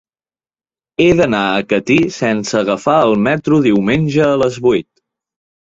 [1.03, 4.89] He d'anar a Catí sense agafar el metro diumenge a les vuit.